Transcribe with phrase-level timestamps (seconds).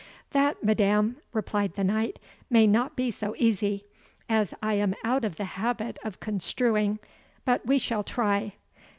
[0.31, 2.17] "That, madam," replied the Knight,
[2.49, 3.85] "may not be so easy,
[4.27, 6.97] as I am out of the habit of construing
[7.45, 8.55] but we shall try.